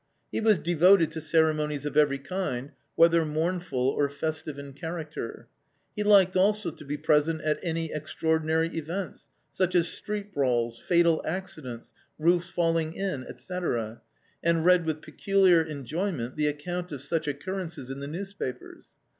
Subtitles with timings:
[0.31, 5.47] He was devoted to ceremonies of every kind, whether mournful or festive in character;
[5.95, 11.21] he liked also to be present at any extraordinary events, such as street brawls, fatal
[11.23, 13.53] accidents, roofs falling in, &c,
[14.43, 18.89] and read with peculiar enjoy ment the account of such occurrences in the newspapers.